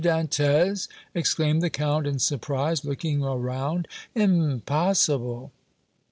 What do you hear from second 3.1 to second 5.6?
around. "Impossible!"